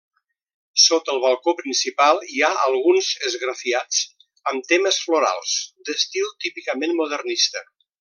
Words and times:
Sota 0.83 1.11
el 1.15 1.19
balcó 1.25 1.53
principal 1.59 2.23
hi 2.37 2.41
ha 2.47 2.49
alguns 2.63 3.11
esgrafiats 3.29 4.03
amb 4.53 4.69
temes 4.75 5.01
florals, 5.07 5.57
d'estil 5.87 6.31
típicament 6.47 7.01
modernista. 7.05 7.69